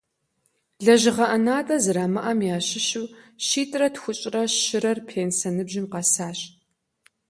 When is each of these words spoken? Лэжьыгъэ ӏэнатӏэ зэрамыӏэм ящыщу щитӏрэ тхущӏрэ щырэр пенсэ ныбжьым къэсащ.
Лэжьыгъэ 0.85 1.25
ӏэнатӏэ 1.29 1.77
зэрамыӏэм 1.83 2.39
ящыщу 2.55 3.11
щитӏрэ 3.45 3.87
тхущӏрэ 3.93 4.43
щырэр 4.59 4.97
пенсэ 5.07 5.49
ныбжьым 5.55 5.85
къэсащ. 5.93 6.39